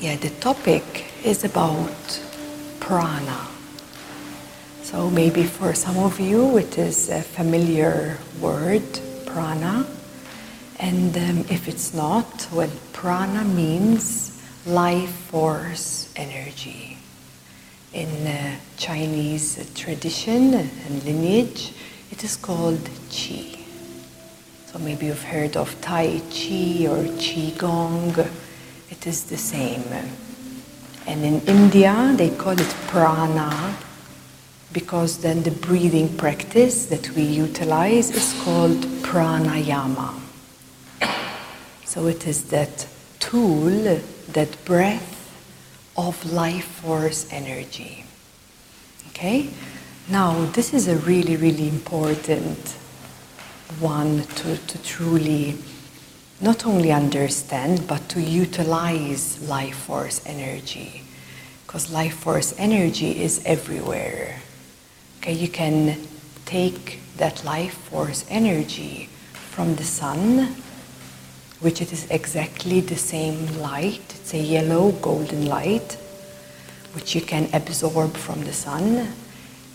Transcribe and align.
Yeah, 0.00 0.16
the 0.16 0.30
topic 0.30 1.12
is 1.26 1.44
about 1.44 2.22
prana. 2.80 3.46
So 4.82 5.10
maybe 5.10 5.42
for 5.42 5.74
some 5.74 5.98
of 5.98 6.18
you 6.18 6.56
it 6.56 6.78
is 6.78 7.10
a 7.10 7.20
familiar 7.20 8.16
word, 8.40 8.82
prana. 9.26 9.86
And 10.78 11.14
um, 11.18 11.38
if 11.50 11.68
it's 11.68 11.92
not, 11.92 12.48
well, 12.50 12.70
prana 12.94 13.44
means 13.44 14.42
life 14.64 15.10
force 15.28 16.10
energy. 16.16 16.96
In 17.92 18.26
uh, 18.26 18.56
Chinese 18.78 19.70
tradition 19.74 20.54
and 20.54 21.04
lineage, 21.04 21.74
it 22.10 22.24
is 22.24 22.36
called 22.36 22.80
qi. 23.10 23.58
So 24.64 24.78
maybe 24.78 25.04
you've 25.04 25.24
heard 25.24 25.58
of 25.58 25.78
Tai 25.82 26.20
Chi 26.30 26.88
or 26.88 27.04
Qigong. 27.20 28.48
It 29.00 29.06
is 29.06 29.24
the 29.24 29.38
same. 29.38 29.82
And 31.06 31.24
in 31.24 31.40
India, 31.46 32.12
they 32.18 32.28
call 32.28 32.52
it 32.52 32.74
prana 32.86 33.74
because 34.74 35.22
then 35.22 35.42
the 35.42 35.52
breathing 35.52 36.14
practice 36.18 36.84
that 36.84 37.08
we 37.16 37.22
utilize 37.22 38.10
is 38.10 38.38
called 38.42 38.76
pranayama. 39.00 40.20
So 41.86 42.08
it 42.08 42.26
is 42.26 42.44
that 42.50 42.86
tool, 43.20 44.00
that 44.32 44.64
breath 44.66 45.32
of 45.96 46.22
life 46.30 46.66
force 46.66 47.26
energy. 47.32 48.04
Okay? 49.08 49.48
Now, 50.10 50.44
this 50.52 50.74
is 50.74 50.88
a 50.88 50.96
really, 50.96 51.36
really 51.36 51.68
important 51.68 52.76
one 53.78 54.24
to, 54.24 54.58
to 54.58 54.82
truly 54.82 55.56
not 56.40 56.64
only 56.64 56.90
understand 56.90 57.86
but 57.86 58.08
to 58.08 58.20
utilize 58.20 59.40
life 59.48 59.76
force 59.76 60.22
energy. 60.24 61.02
Because 61.66 61.92
life 61.92 62.14
force 62.14 62.54
energy 62.58 63.22
is 63.22 63.42
everywhere. 63.44 64.40
Okay 65.18 65.34
you 65.34 65.48
can 65.48 65.98
take 66.46 67.00
that 67.18 67.44
life 67.44 67.74
force 67.74 68.24
energy 68.28 69.08
from 69.32 69.74
the 69.76 69.84
sun 69.84 70.54
which 71.60 71.82
it 71.82 71.92
is 71.92 72.10
exactly 72.10 72.80
the 72.80 72.96
same 72.96 73.46
light 73.60 74.00
it's 74.08 74.32
a 74.32 74.38
yellow 74.38 74.92
golden 74.92 75.44
light 75.44 75.98
which 76.94 77.14
you 77.14 77.20
can 77.20 77.48
absorb 77.52 78.14
from 78.14 78.42
the 78.44 78.52
sun. 78.52 79.06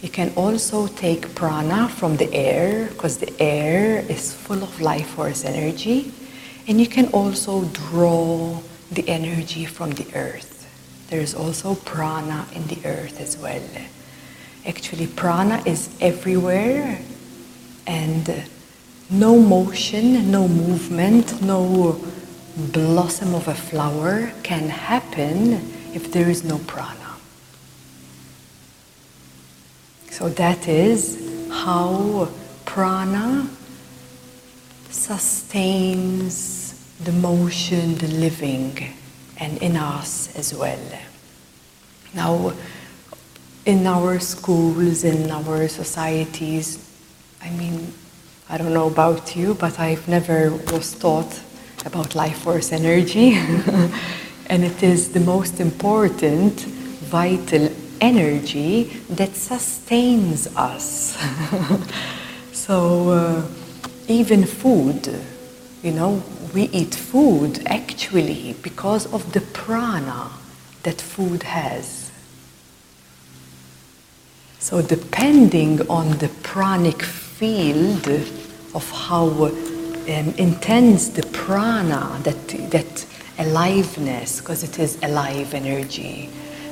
You 0.02 0.10
can 0.10 0.34
also 0.36 0.88
take 0.88 1.34
prana 1.34 1.88
from 1.88 2.18
the 2.18 2.34
air 2.34 2.88
because 2.90 3.20
the 3.20 3.32
air 3.40 4.04
is 4.10 4.34
full 4.34 4.62
of 4.62 4.82
life 4.82 5.08
force 5.10 5.46
energy 5.46 6.12
and 6.68 6.80
you 6.80 6.88
can 6.88 7.08
also 7.08 7.66
draw 7.66 8.60
the 8.92 9.08
energy 9.08 9.66
from 9.66 9.92
the 9.92 10.08
earth. 10.16 10.52
There 11.10 11.22
is 11.22 11.36
also 11.36 11.76
prana 11.76 12.48
in 12.54 12.66
the 12.68 12.80
earth 12.86 13.22
as 13.22 13.38
well. 13.38 13.62
Actually, 14.66 15.08
prana 15.08 15.62
is 15.66 15.96
everywhere, 16.02 17.00
and 17.86 18.46
no 19.10 19.40
motion, 19.40 20.32
no 20.32 20.48
movement, 20.48 21.42
no 21.42 22.04
blossom 22.58 23.36
of 23.36 23.48
a 23.48 23.54
flower 23.54 24.32
can 24.42 24.70
happen 24.70 25.54
if 25.94 26.12
there 26.12 26.30
is 26.30 26.44
no 26.44 26.58
prana. 26.60 27.16
So 30.10 30.30
that 30.30 30.68
is 30.68 31.22
how 31.52 32.30
prana 32.66 33.48
sustains 34.96 36.74
the 37.04 37.12
motion, 37.12 37.96
the 37.96 38.08
living, 38.08 38.94
and 39.38 39.62
in 39.62 39.76
us 39.76 40.34
as 40.36 40.54
well. 40.54 40.80
Now, 42.14 42.54
in 43.66 43.86
our 43.86 44.20
schools, 44.20 45.04
in 45.04 45.30
our 45.30 45.68
societies, 45.68 46.80
I 47.44 47.50
mean, 47.52 47.94
I 48.50 48.58
don't 48.58 48.74
know 48.74 48.88
about 48.88 49.36
you, 49.36 49.56
but 49.56 49.80
I've 49.80 50.08
never 50.08 50.52
was 50.72 50.98
taught 50.98 51.42
about 51.86 52.16
life 52.16 52.40
force 52.40 52.72
energy. 52.72 53.34
and 54.48 54.64
it 54.64 54.82
is 54.82 55.12
the 55.12 55.20
most 55.20 55.60
important, 55.60 56.62
vital 57.12 57.70
energy 58.00 58.84
that 59.10 59.36
sustains 59.36 60.48
us. 60.56 61.18
so, 62.54 63.10
uh, 63.10 63.65
even 64.08 64.46
food, 64.46 65.22
you 65.84 65.92
know, 65.92 66.24
we 66.54 66.64
eat 66.64 66.96
food 66.96 67.62
actually 67.68 68.56
because 68.62 69.12
of 69.14 69.34
the 69.34 69.42
prana 69.42 70.30
that 70.84 71.02
food 71.02 71.44
has. 71.44 72.12
So, 74.60 74.82
depending 74.82 75.88
on 75.90 76.18
the 76.18 76.30
pranic 76.42 77.02
field 77.02 78.08
of 78.74 78.90
how 78.90 79.28
um, 79.28 80.34
intense 80.38 81.10
the 81.10 81.24
prana, 81.28 82.20
that, 82.24 82.48
that 82.72 83.06
aliveness, 83.38 84.40
because 84.40 84.64
it 84.64 84.80
is 84.80 84.98
alive 85.04 85.54
energy, 85.54 86.30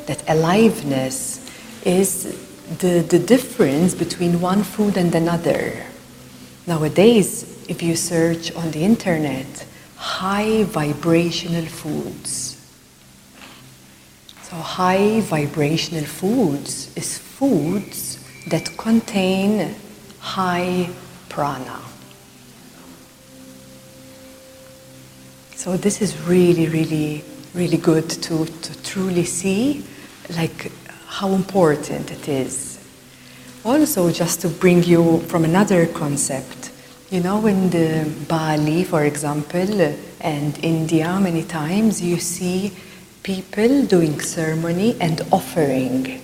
that 0.07 0.23
aliveness 0.27 1.39
is 1.85 2.35
the, 2.79 3.01
the 3.01 3.19
difference 3.19 3.94
between 3.94 4.41
one 4.41 4.63
food 4.63 4.97
and 4.97 5.13
another. 5.13 5.85
Nowadays, 6.66 7.44
if 7.68 7.84
you 7.84 7.96
search 7.96 8.53
on 8.53 8.72
the 8.72 8.84
internet, 8.84 9.66
high 9.97 10.63
vibrational 10.63 11.66
foods. 11.66 12.57
So, 14.44 14.56
high 14.56 15.19
vibrational 15.22 16.06
foods 16.06 16.96
is 16.96 17.18
foods 17.18 18.24
that 18.47 18.78
contain 18.78 19.75
high 20.19 20.90
prana. 21.28 21.79
So, 25.56 25.75
this 25.75 26.01
is 26.01 26.18
really, 26.22 26.68
really, 26.68 27.25
really 27.53 27.78
good 27.78 28.09
to, 28.09 28.45
to 28.45 28.84
truly 28.84 29.25
see 29.25 29.84
like 30.38 30.72
how 31.07 31.30
important 31.30 32.09
it 32.09 32.30
is 32.30 32.72
also, 33.66 34.12
just 34.12 34.41
to 34.41 34.50
bring 34.50 34.84
you 34.84 35.19
from 35.22 35.46
another 35.46 35.85
concept, 35.85 36.72
you 37.09 37.22
know, 37.22 37.46
in 37.46 37.69
the 37.69 38.12
Bali, 38.28 38.84
for 38.84 39.06
example, 39.06 39.96
and 40.19 40.59
India, 40.63 41.18
many 41.22 41.44
times 41.44 42.01
you 42.01 42.18
see 42.18 42.74
people 43.24 43.85
doing 43.85 44.19
ceremony 44.19 44.97
and 45.00 45.22
offering, 45.31 46.22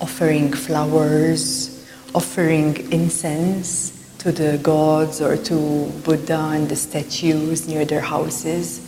offering 0.00 0.52
flowers, 0.52 1.86
offering 2.14 2.90
incense 2.90 4.16
to 4.18 4.32
the 4.32 4.58
gods 4.62 5.20
or 5.20 5.36
to 5.36 5.92
Buddha 6.04 6.52
and 6.54 6.70
the 6.70 6.76
statues 6.76 7.68
near 7.68 7.84
their 7.84 8.00
houses. 8.00 8.86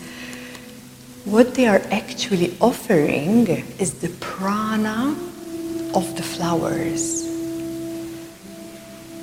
What 1.26 1.54
they 1.54 1.66
are 1.66 1.82
actually 1.90 2.56
offering 2.60 3.46
is 3.78 3.94
the 4.00 4.08
prana 4.20 5.14
of 5.94 6.16
the 6.16 6.22
flowers 6.22 7.29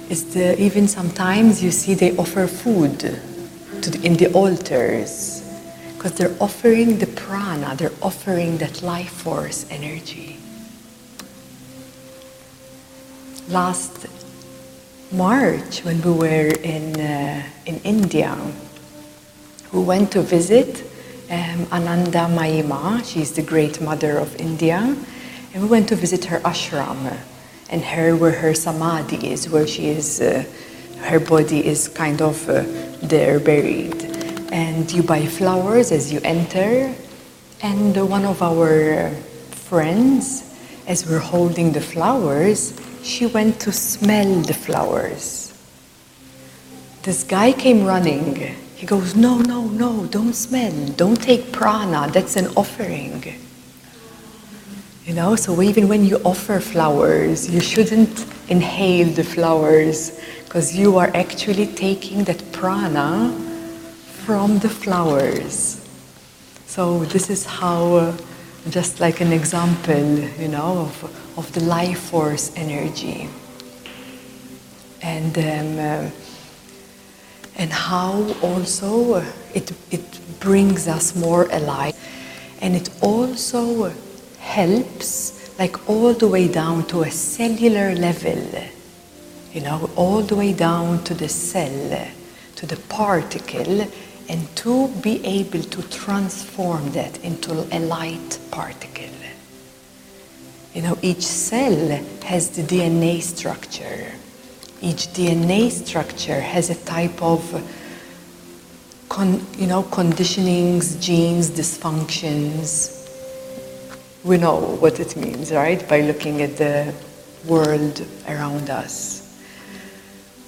is 0.10 0.34
the, 0.34 0.60
even 0.62 0.88
sometimes 0.88 1.64
you 1.64 1.72
see 1.72 1.94
they 1.94 2.16
offer 2.18 2.48
food 2.48 3.00
the, 3.00 4.00
in 4.04 4.16
the 4.16 4.32
altars? 4.34 5.44
Because 5.96 6.14
they're 6.14 6.36
offering 6.40 7.00
the 7.00 7.08
prana, 7.08 7.76
they're 7.76 7.92
offering 8.02 8.58
that 8.60 8.82
life 8.82 9.10
force 9.10 9.66
energy. 9.70 10.38
Last 13.50 14.08
March, 15.12 15.84
when 15.84 16.02
we 16.02 16.12
were 16.12 16.52
in, 16.64 17.00
uh, 17.00 17.44
in 17.66 17.80
India, 17.84 18.38
we 19.72 19.82
went 19.82 20.12
to 20.12 20.22
visit 20.22 20.84
um, 21.30 21.66
Anandamayi 21.68 22.66
Ma, 22.66 23.02
she's 23.02 23.34
the 23.34 23.42
great 23.42 23.82
mother 23.82 24.18
of 24.18 24.36
India, 24.38 24.96
and 25.54 25.64
we 25.64 25.68
went 25.68 25.90
to 25.90 25.96
visit 25.96 26.26
her 26.26 26.40
ashram 26.42 27.18
and 27.70 27.84
her 27.84 28.16
where 28.16 28.32
her 28.32 28.54
samadhi 28.54 29.32
is, 29.32 29.50
where 29.50 29.68
she 29.68 29.88
is, 29.88 30.22
uh, 30.22 30.44
her 31.02 31.20
body 31.20 31.66
is 31.66 31.88
kind 31.88 32.22
of 32.22 32.48
uh, 32.50 32.64
there 33.02 33.40
buried. 33.40 34.04
And 34.52 34.92
you 34.92 35.04
buy 35.04 35.26
flowers 35.26 35.92
as 35.92 36.12
you 36.12 36.22
enter. 36.24 36.94
And 37.62 37.96
one 38.10 38.26
of 38.26 38.42
our 38.42 39.12
friends, 39.52 40.44
as 40.88 41.10
we're 41.10 41.20
holding 41.20 41.74
the 41.74 41.82
flowers, 41.82 42.80
she 43.04 43.26
went 43.26 43.60
to 43.62 43.72
smell 43.72 44.42
the 44.42 44.54
flowers. 44.54 45.54
This 47.04 47.24
guy 47.24 47.52
came 47.52 47.86
running. 47.86 48.36
He 48.76 48.86
goes, 48.86 49.16
No, 49.16 49.38
no, 49.40 49.66
no, 49.66 50.06
don't 50.06 50.34
smell. 50.34 50.74
Don't 50.96 51.22
take 51.22 51.52
prana. 51.52 52.10
That's 52.12 52.36
an 52.36 52.48
offering. 52.56 53.47
You 55.08 55.14
know, 55.14 55.38
so 55.38 55.62
even 55.62 55.88
when 55.88 56.04
you 56.04 56.18
offer 56.26 56.60
flowers, 56.60 57.50
you 57.50 57.62
shouldn't 57.62 58.26
inhale 58.50 59.08
the 59.08 59.24
flowers 59.24 60.20
because 60.44 60.76
you 60.76 60.98
are 60.98 61.10
actually 61.14 61.68
taking 61.68 62.26
that 62.26 62.44
prana 62.52 63.32
from 64.26 64.60
the 64.60 64.68
flowers. 64.68 65.80
So 66.66 67.06
this 67.06 67.30
is 67.30 67.46
how 67.46 67.96
uh, 67.96 68.18
just 68.70 69.00
like 69.00 69.22
an 69.22 69.32
example, 69.32 70.20
you 70.38 70.50
know, 70.50 70.80
of, 70.80 71.38
of 71.38 71.54
the 71.54 71.62
life 71.62 72.10
force 72.10 72.52
energy. 72.58 73.30
And, 75.02 75.38
um, 75.38 75.80
uh, 75.80 76.10
and 77.56 77.72
how 77.72 78.36
also 78.42 79.24
it, 79.54 79.72
it 79.90 80.20
brings 80.42 80.86
us 80.90 81.16
more 81.16 81.48
alive. 81.50 81.96
And 82.60 82.76
it 82.76 82.90
also 83.02 83.94
helps, 84.48 85.58
like 85.60 85.90
all 85.90 86.14
the 86.14 86.28
way 86.28 86.48
down 86.48 86.86
to 86.88 87.02
a 87.02 87.12
cellular 87.12 87.94
level, 87.96 88.42
you 89.54 89.62
know, 89.62 89.90
all 89.96 90.22
the 90.22 90.36
way 90.36 90.54
down 90.54 91.04
to 91.04 91.14
the 91.14 91.30
cell, 91.30 92.08
to 92.56 92.66
the 92.66 92.78
particle 92.88 93.88
and 94.30 94.56
to 94.56 94.88
be 95.02 95.26
able 95.26 95.62
to 95.62 95.82
transform 95.90 96.92
that 96.92 97.24
into 97.24 97.52
a 97.72 97.80
light 97.80 98.40
particle. 98.52 99.06
You 100.74 100.82
know, 100.82 100.98
each 101.02 101.24
cell 101.24 102.04
has 102.24 102.50
the 102.50 102.62
DNA 102.62 103.22
structure. 103.22 104.12
Each 104.82 105.08
DNA 105.08 105.72
structure 105.72 106.40
has 106.40 106.70
a 106.70 106.76
type 106.76 107.22
of, 107.22 107.42
con, 109.10 109.46
you 109.58 109.66
know, 109.66 109.84
conditionings, 109.84 111.02
genes, 111.02 111.50
dysfunctions. 111.50 113.07
We 114.24 114.38
know 114.38 114.58
what 114.58 115.00
it 115.00 115.16
means, 115.16 115.52
right? 115.52 115.88
By 115.88 116.02
looking 116.02 116.42
at 116.42 116.58
the 116.58 116.94
world 117.46 118.06
around 118.28 118.70
us. 118.70 119.24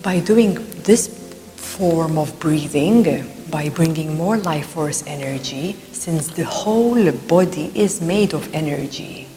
By 0.02 0.20
doing 0.20 0.56
this 0.84 1.08
form 1.56 2.18
of 2.18 2.38
breathing, 2.40 3.30
by 3.50 3.70
bringing 3.70 4.16
more 4.16 4.38
life 4.38 4.68
force 4.68 5.04
energy, 5.08 5.74
since 5.92 6.28
the 6.28 6.46
whole 6.46 7.12
body 7.28 7.72
is 7.76 8.02
made 8.02 8.34
of 8.34 8.54
energy. 8.54 9.28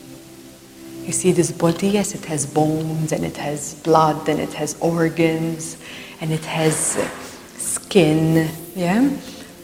You 1.05 1.12
see, 1.12 1.32
this 1.32 1.50
body, 1.50 1.88
yes, 1.88 2.14
it 2.14 2.25
has 2.26 2.46
bones 2.46 3.12
and 3.12 3.25
it 3.25 3.37
has 3.37 3.75
blood 3.75 4.28
and 4.28 4.40
it 4.40 4.52
has 4.55 4.76
organs 4.81 5.76
and 6.20 6.32
it 6.32 6.44
has 6.44 6.96
skin, 7.56 8.49
yeah? 8.76 9.11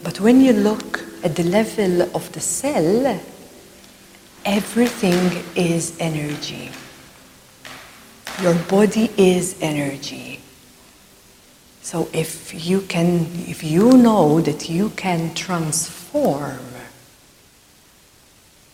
But 0.03 0.19
when 0.19 0.41
you 0.41 0.53
look 0.53 1.01
at 1.23 1.35
the 1.35 1.43
level 1.43 2.01
of 2.15 2.31
the 2.33 2.41
cell, 2.41 3.19
everything 4.45 5.43
is 5.55 5.95
energy. 5.99 6.71
Your 8.41 8.55
body 8.55 9.11
is 9.17 9.55
energy. 9.61 10.39
So 11.81 12.07
if 12.13 12.53
you 12.67 12.81
can, 12.81 13.27
if 13.47 13.63
you 13.63 13.97
know 13.97 14.41
that 14.41 14.69
you 14.69 14.91
can 14.91 15.33
transform 15.33 16.59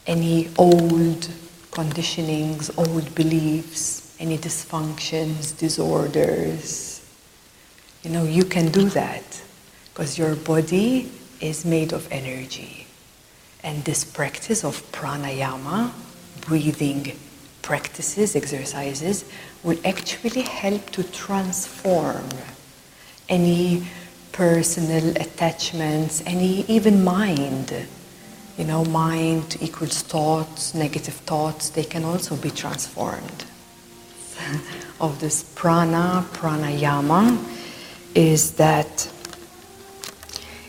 any 0.06 0.50
old 0.58 1.30
conditionings, 1.72 2.72
old 2.78 3.16
beliefs, 3.16 4.16
any 4.20 4.38
dysfunctions, 4.38 5.58
disorders, 5.58 7.02
you 8.04 8.10
know, 8.12 8.24
you 8.24 8.46
can 8.46 8.70
do 8.72 8.90
that 8.90 9.42
because 9.94 10.18
your 10.18 10.36
body 10.36 11.12
is 11.42 11.66
made 11.66 11.92
of 11.92 12.08
energy. 12.12 12.85
And 13.66 13.84
this 13.84 14.06
practice 14.06 14.64
of 14.64 14.80
pranayama, 14.92 15.92
breathing 16.42 17.18
practices, 17.64 18.36
exercises, 18.36 19.26
will 19.64 19.80
actually 19.84 20.44
help 20.44 20.92
to 20.92 21.04
transform 21.04 22.30
any 23.28 23.84
personal 24.32 25.18
attachments, 25.18 26.22
any 26.28 26.64
even 26.68 27.04
mind. 27.04 27.74
You 28.56 28.66
know, 28.66 28.86
mind 28.86 29.58
equals 29.60 30.04
thoughts, 30.04 30.76
negative 30.76 31.16
thoughts, 31.16 31.70
they 31.70 31.86
can 31.86 32.04
also 32.04 32.36
be 32.36 32.52
transformed. 32.52 33.46
of 35.02 35.20
this 35.20 35.42
prana, 35.56 36.24
pranayama, 36.34 37.44
is 38.14 38.52
that 38.58 39.12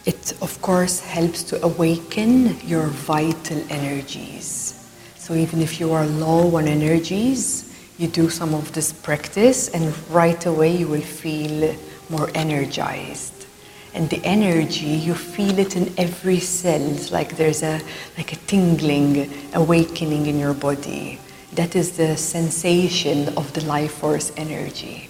it, 0.06 0.34
of 0.40 0.62
course, 0.62 1.00
helps 1.00 1.42
to 1.42 1.62
awaken 1.64 2.58
your 2.60 2.86
vital 2.86 3.60
energies. 3.68 4.72
So, 5.16 5.34
even 5.34 5.60
if 5.60 5.80
you 5.80 5.92
are 5.92 6.06
low 6.06 6.56
on 6.56 6.68
energies, 6.68 7.76
you 7.98 8.06
do 8.06 8.30
some 8.30 8.54
of 8.54 8.72
this 8.72 8.92
practice, 8.92 9.68
and 9.68 9.92
right 10.10 10.46
away 10.46 10.76
you 10.76 10.86
will 10.86 11.00
feel 11.00 11.74
more 12.08 12.30
energized. 12.34 13.46
And 13.94 14.08
the 14.10 14.24
energy, 14.24 14.86
you 14.86 15.14
feel 15.14 15.58
it 15.58 15.74
in 15.74 15.92
every 15.98 16.38
cell. 16.38 16.80
It's 16.92 17.10
like 17.10 17.36
there's 17.36 17.62
a 17.62 17.80
like 18.16 18.32
a 18.32 18.36
tingling, 18.46 19.30
awakening 19.54 20.26
in 20.26 20.38
your 20.38 20.54
body. 20.54 21.18
That 21.54 21.74
is 21.74 21.96
the 21.96 22.16
sensation 22.16 23.30
of 23.36 23.52
the 23.54 23.64
life 23.64 23.92
force 23.92 24.30
energy. 24.36 25.08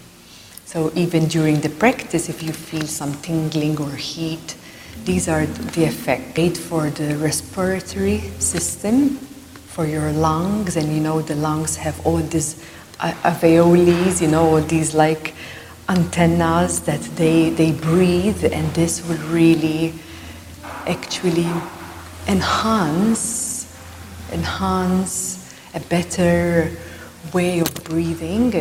So 0.65 0.93
even 0.95 1.27
during 1.27 1.61
the 1.61 1.69
practice, 1.69 2.29
if 2.29 2.43
you 2.43 2.53
feel 2.53 2.87
some 2.87 3.21
tingling 3.21 3.81
or 3.81 3.91
heat, 3.91 4.55
these 5.05 5.29
are 5.29 5.47
the 5.47 5.85
effect. 5.85 6.37
Made 6.37 6.57
for 6.57 6.91
the 6.91 7.17
respiratory 7.17 8.19
system, 8.39 9.11
for 9.75 9.87
your 9.87 10.11
lungs, 10.13 10.77
and 10.77 10.93
you 10.93 11.01
know 11.01 11.23
the 11.23 11.37
lungs 11.37 11.77
have 11.77 12.05
all 12.07 12.19
these 12.19 12.63
uh, 13.01 13.13
alveoli, 13.23 14.21
you 14.21 14.29
know, 14.29 14.45
all 14.57 14.61
these 14.63 14.95
like 14.95 15.35
antennas 15.89 16.81
that 16.81 17.03
they, 17.17 17.51
they 17.51 17.73
breathe, 17.73 18.45
and 18.45 18.73
this 18.75 19.07
will 19.07 19.23
really 19.29 19.95
actually 20.87 21.47
enhance 22.27 23.57
enhance 24.33 25.55
a 25.75 25.81
better 25.81 26.71
way 27.33 27.61
of 27.61 27.73
breathing 27.85 28.53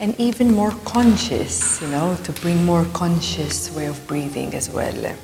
and 0.00 0.18
even 0.18 0.52
more 0.52 0.72
conscious, 0.84 1.80
you 1.80 1.88
know, 1.88 2.16
to 2.24 2.32
bring 2.32 2.64
more 2.64 2.84
conscious 2.92 3.70
way 3.74 3.86
of 3.86 4.06
breathing 4.06 4.54
as 4.54 4.70
well. 4.70 5.16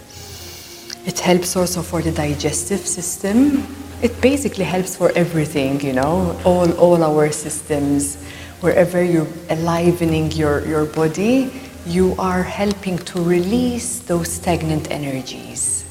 It 1.06 1.18
helps 1.20 1.56
also 1.56 1.82
for 1.82 2.00
the 2.02 2.12
digestive 2.12 2.80
system. 2.80 3.66
It 4.02 4.20
basically 4.20 4.64
helps 4.64 4.96
for 4.96 5.12
everything, 5.12 5.80
you 5.80 5.92
know, 5.92 6.40
all, 6.44 6.72
all 6.72 7.02
our 7.02 7.30
systems 7.30 8.16
wherever 8.64 9.04
you're 9.04 9.28
enlivening 9.50 10.32
your, 10.32 10.66
your 10.66 10.86
body, 10.86 11.52
you 11.86 12.14
are 12.18 12.42
helping 12.42 12.96
to 12.96 13.22
release 13.22 13.98
those 14.00 14.32
stagnant 14.32 14.90
energies. 14.90 15.84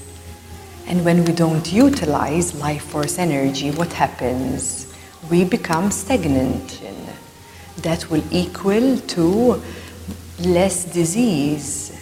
And 0.88 1.06
when 1.06 1.24
we 1.24 1.34
don't 1.34 1.72
utilize 1.72 2.56
life 2.56 2.86
force 2.86 3.20
energy, 3.20 3.70
what 3.70 3.94
happens? 3.94 4.92
We 5.30 5.46
become 5.46 5.92
stagnant. 5.92 6.82
That 7.84 8.10
will 8.10 8.24
equal 8.32 8.98
to 8.98 9.62
less 10.40 10.86
disease 10.86 11.93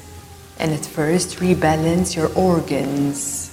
and 0.62 0.72
at 0.72 0.86
first 0.86 1.40
rebalance 1.40 2.16
your 2.16 2.32
organs. 2.36 3.50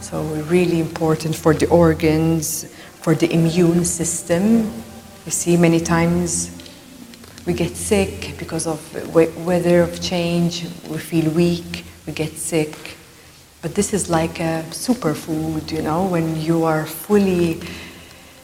So 0.00 0.22
really 0.48 0.80
important 0.80 1.36
for 1.36 1.54
the 1.54 1.68
organs, 1.68 2.64
for 3.02 3.14
the 3.14 3.30
immune 3.32 3.84
system, 3.84 4.72
we 5.24 5.30
see 5.30 5.56
many 5.56 5.78
times 5.78 6.50
we 7.46 7.52
get 7.52 7.76
sick 7.76 8.34
because 8.38 8.66
of 8.66 8.80
weather 9.14 9.82
of 9.82 10.00
change, 10.00 10.64
we 10.88 10.98
feel 10.98 11.30
weak, 11.32 11.84
we 12.06 12.12
get 12.12 12.32
sick. 12.32 12.96
But 13.60 13.74
this 13.74 13.92
is 13.92 14.08
like 14.08 14.40
a 14.40 14.64
superfood, 14.70 15.70
you 15.70 15.82
know, 15.82 16.06
when 16.06 16.40
you 16.40 16.64
are 16.64 16.86
fully 16.86 17.60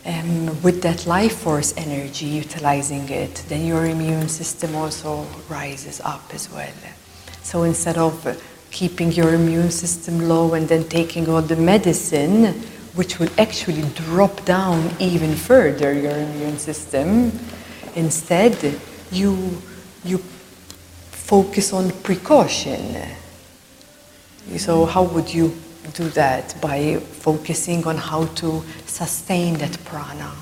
um, 0.07 0.47
with 0.63 0.83
that 0.83 1.07
life 1.07 1.39
force 1.39 1.75
energy, 1.77 2.27
utilizing 2.27 3.09
it, 3.09 3.45
then 3.49 3.65
your 3.65 3.87
immune 3.87 4.29
system 4.29 4.75
also 4.75 5.27
rises 5.49 6.01
up 6.05 6.33
as 6.33 6.51
well. 6.51 6.73
So 7.43 7.63
instead 7.63 7.99
of 7.99 8.15
keeping 8.71 9.13
your 9.13 9.35
immune 9.35 9.71
system 9.71 10.29
low 10.29 10.55
and 10.55 10.69
then 10.69 10.85
taking 10.89 11.29
all 11.29 11.43
the 11.43 11.57
medicine, 11.57 12.55
which 12.95 13.19
will 13.19 13.31
actually 13.39 13.83
drop 13.95 14.45
down 14.45 14.91
even 14.99 15.35
further 15.35 15.93
your 15.93 16.17
immune 16.17 16.59
system. 16.59 17.31
Instead, 17.95 18.81
you, 19.13 19.63
you 20.05 20.19
focus 20.19 21.73
on 21.73 21.91
precaution. 22.03 22.97
So, 24.57 24.85
how 24.87 25.05
would 25.05 25.33
you 25.33 25.57
do 25.95 26.09
that? 26.11 26.61
By 26.61 26.97
focusing 26.97 27.87
on 27.87 27.97
how 27.97 28.27
to 28.41 28.65
sustain 28.87 29.55
that 29.59 29.79
prana 29.85 30.33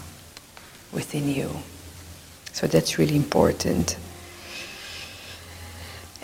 within 0.92 1.28
you. 1.28 1.50
So, 2.52 2.66
that's 2.66 2.98
really 2.98 3.16
important. 3.16 3.96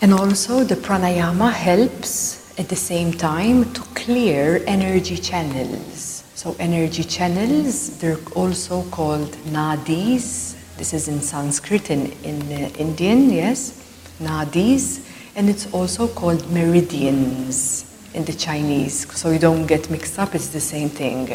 And 0.03 0.13
also, 0.13 0.65
the 0.65 0.75
pranayama 0.75 1.53
helps 1.53 2.59
at 2.59 2.69
the 2.69 2.75
same 2.75 3.13
time 3.13 3.73
to 3.73 3.83
clear 3.95 4.61
energy 4.67 5.17
channels. 5.17 6.25
So, 6.35 6.57
energy 6.59 7.05
channels, 7.05 8.01
they're 8.01 8.19
also 8.35 8.83
called 8.91 9.31
nadis. 9.47 10.57
This 10.77 10.93
is 10.93 11.07
in 11.07 11.21
Sanskrit 11.21 11.89
in, 11.89 12.11
in 12.25 12.43
uh, 12.43 12.71
Indian, 12.79 13.31
yes, 13.31 13.79
nadis. 14.19 15.07
And 15.37 15.49
it's 15.49 15.73
also 15.73 16.09
called 16.09 16.51
meridians 16.51 17.87
in 18.13 18.25
the 18.25 18.33
Chinese. 18.33 19.09
So, 19.17 19.31
you 19.31 19.39
don't 19.39 19.67
get 19.67 19.89
mixed 19.89 20.19
up, 20.19 20.35
it's 20.35 20.49
the 20.49 20.59
same 20.59 20.89
thing. 20.89 21.31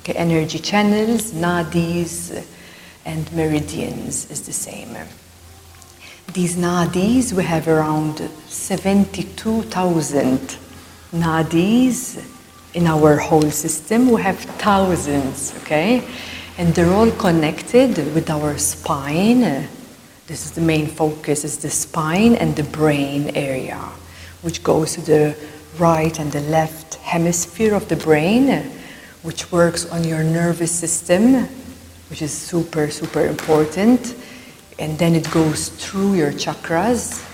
Okay, 0.00 0.14
energy 0.14 0.60
channels, 0.60 1.32
nadis, 1.32 2.42
and 3.04 3.30
meridians 3.34 4.30
is 4.30 4.40
the 4.46 4.54
same. 4.54 4.96
These 6.28 6.56
nadis, 6.56 7.32
we 7.34 7.44
have 7.44 7.68
around 7.68 8.18
72,000 8.48 10.56
nadis 11.12 12.24
in 12.72 12.86
our 12.86 13.18
whole 13.18 13.50
system. 13.50 14.10
We 14.10 14.22
have 14.22 14.38
thousands, 14.38 15.52
okay? 15.58 16.02
And 16.56 16.74
they're 16.74 16.92
all 16.92 17.10
connected 17.10 17.98
with 18.14 18.30
our 18.30 18.56
spine. 18.56 19.68
This 20.26 20.46
is 20.46 20.52
the 20.52 20.62
main 20.62 20.86
focus, 20.86 21.44
is 21.44 21.58
the 21.58 21.68
spine 21.68 22.36
and 22.36 22.56
the 22.56 22.64
brain 22.64 23.36
area, 23.36 23.76
which 24.40 24.62
goes 24.62 24.94
to 24.94 25.02
the 25.02 25.36
right 25.78 26.18
and 26.18 26.32
the 26.32 26.40
left 26.42 26.94
hemisphere 26.94 27.74
of 27.74 27.88
the 27.88 27.96
brain, 27.96 28.70
which 29.22 29.52
works 29.52 29.84
on 29.90 30.04
your 30.04 30.22
nervous 30.22 30.70
system, 30.70 31.46
which 32.08 32.22
is 32.22 32.32
super, 32.32 32.90
super 32.90 33.26
important. 33.26 34.14
And 34.82 34.98
then 34.98 35.14
it 35.14 35.30
goes 35.30 35.68
through 35.68 36.14
your 36.14 36.32
chakras. 36.32 37.24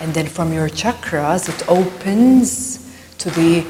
And 0.00 0.14
then 0.14 0.26
from 0.28 0.52
your 0.52 0.68
chakras, 0.68 1.48
it 1.48 1.68
opens 1.68 2.78
to 3.18 3.30
the 3.30 3.66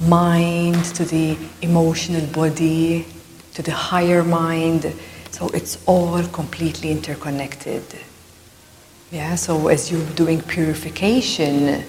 mind, 0.00 0.82
to 0.94 1.04
the 1.04 1.36
emotional 1.60 2.24
body, 2.28 3.04
to 3.52 3.62
the 3.62 3.72
higher 3.72 4.24
mind. 4.24 4.90
So 5.32 5.48
it's 5.48 5.84
all 5.84 6.22
completely 6.28 6.92
interconnected. 6.92 7.84
Yeah, 9.12 9.34
so 9.34 9.68
as 9.68 9.92
you're 9.92 10.08
doing 10.14 10.40
purification, 10.40 11.84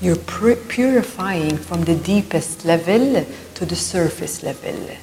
you're 0.00 0.14
purifying 0.14 1.56
from 1.56 1.82
the 1.82 1.96
deepest 1.96 2.64
level 2.64 3.26
to 3.54 3.66
the 3.66 3.74
surface 3.74 4.44
level. 4.44 4.96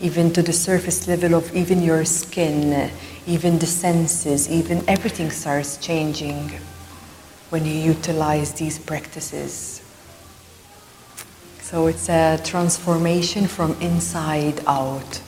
Even 0.00 0.32
to 0.32 0.42
the 0.42 0.52
surface 0.52 1.08
level 1.08 1.34
of 1.34 1.54
even 1.54 1.82
your 1.82 2.04
skin, 2.04 2.72
uh, 2.72 2.90
even 3.26 3.58
the 3.58 3.66
senses, 3.66 4.48
even 4.48 4.82
everything 4.88 5.30
starts 5.30 5.76
changing 5.78 6.50
when 7.50 7.64
you 7.64 7.72
utilize 7.72 8.52
these 8.52 8.78
practices. 8.78 9.82
So 11.60 11.86
it's 11.86 12.08
a 12.08 12.40
transformation 12.44 13.46
from 13.46 13.72
inside 13.80 14.62
out 14.66 15.20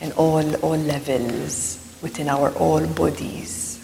in 0.00 0.12
all, 0.12 0.54
all 0.56 0.76
levels 0.76 1.78
within 2.02 2.28
our 2.28 2.50
all 2.52 2.86
bodies, 2.86 3.78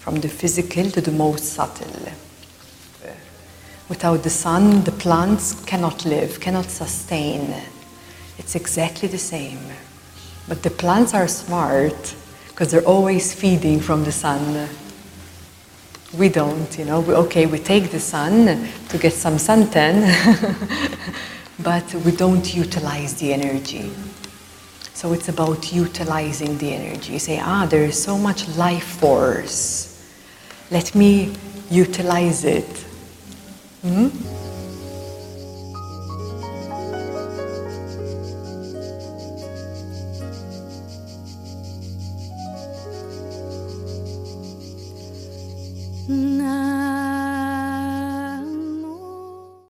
from 0.00 0.20
the 0.20 0.28
physical 0.28 0.90
to 0.90 1.00
the 1.00 1.12
most 1.12 1.44
subtle. 1.44 2.12
Without 3.88 4.22
the 4.22 4.30
sun, 4.30 4.84
the 4.84 4.92
plants 4.92 5.64
cannot 5.64 6.04
live, 6.04 6.38
cannot 6.38 6.66
sustain. 6.66 7.54
It's 8.40 8.54
exactly 8.56 9.06
the 9.06 9.18
same. 9.18 9.60
But 10.48 10.62
the 10.62 10.70
plants 10.70 11.12
are 11.12 11.28
smart 11.28 12.16
because 12.48 12.70
they're 12.70 12.88
always 12.96 13.34
feeding 13.34 13.80
from 13.80 14.02
the 14.02 14.12
sun. 14.12 14.66
We 16.16 16.30
don't, 16.30 16.78
you 16.78 16.86
know. 16.86 17.00
We, 17.00 17.12
okay, 17.14 17.44
we 17.44 17.58
take 17.58 17.90
the 17.90 18.00
sun 18.00 18.66
to 18.88 18.98
get 18.98 19.12
some 19.12 19.34
suntan, 19.34 19.94
but 21.58 21.94
we 21.96 22.12
don't 22.12 22.54
utilize 22.54 23.14
the 23.20 23.34
energy. 23.34 23.90
So 24.94 25.12
it's 25.12 25.28
about 25.28 25.70
utilizing 25.70 26.56
the 26.56 26.72
energy. 26.72 27.12
You 27.12 27.18
say, 27.18 27.40
ah, 27.40 27.66
there 27.66 27.84
is 27.84 28.02
so 28.02 28.16
much 28.16 28.48
life 28.56 28.98
force. 29.00 30.02
Let 30.70 30.94
me 30.94 31.34
utilize 31.70 32.46
it. 32.46 32.86
Hmm? 33.82 34.08